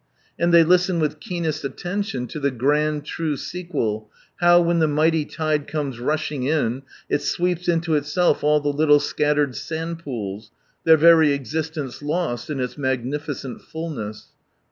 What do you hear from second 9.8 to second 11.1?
pools, theic